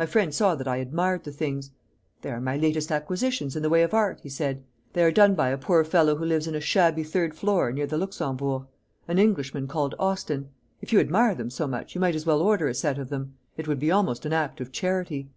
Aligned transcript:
My 0.00 0.04
friend 0.06 0.34
saw 0.34 0.56
that 0.56 0.66
I 0.66 0.78
admired 0.78 1.22
the 1.22 1.30
things. 1.30 1.70
'They 2.22 2.30
are 2.32 2.40
my 2.40 2.56
latest 2.56 2.90
acquisitions 2.90 3.54
in 3.54 3.62
the 3.62 3.68
way 3.70 3.84
of 3.84 3.94
art,' 3.94 4.18
he 4.20 4.28
said; 4.28 4.64
they 4.94 5.04
are 5.04 5.12
done 5.12 5.36
by 5.36 5.50
a 5.50 5.56
poor 5.56 5.84
fellow 5.84 6.16
who 6.16 6.24
lives 6.24 6.48
in 6.48 6.56
a 6.56 6.60
shabby 6.60 7.04
third 7.04 7.36
floor 7.36 7.70
near 7.70 7.86
the 7.86 7.96
Luxembourg 7.96 8.64
an 9.06 9.20
Englishman 9.20 9.68
called 9.68 9.94
Austin. 9.96 10.48
If 10.82 10.92
you 10.92 10.98
admire 10.98 11.36
them 11.36 11.50
so 11.50 11.68
much, 11.68 11.94
you 11.94 12.00
might 12.00 12.16
as 12.16 12.26
well 12.26 12.42
order 12.42 12.66
a 12.66 12.74
set 12.74 12.98
of 12.98 13.10
them. 13.10 13.34
It 13.56 13.68
would 13.68 13.78
be 13.78 13.92
almost 13.92 14.26
an 14.26 14.32
act 14.32 14.60
of 14.60 14.72
charity.' 14.72 15.30